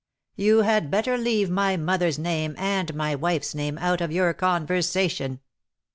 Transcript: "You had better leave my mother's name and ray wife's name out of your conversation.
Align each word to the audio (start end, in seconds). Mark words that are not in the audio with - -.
"You 0.35 0.61
had 0.61 0.89
better 0.89 1.15
leave 1.15 1.51
my 1.51 1.77
mother's 1.77 2.17
name 2.17 2.55
and 2.57 2.89
ray 2.99 3.15
wife's 3.15 3.53
name 3.53 3.77
out 3.77 4.01
of 4.01 4.11
your 4.11 4.33
conversation. 4.33 5.41